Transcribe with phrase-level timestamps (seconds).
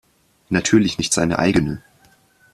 [0.49, 1.83] Natürlich nicht seine eigene.